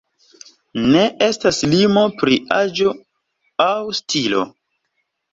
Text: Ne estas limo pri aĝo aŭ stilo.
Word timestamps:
Ne 0.93 1.01
estas 1.25 1.59
limo 1.73 2.05
pri 2.21 2.37
aĝo 2.55 2.93
aŭ 3.67 3.77
stilo. 3.99 4.41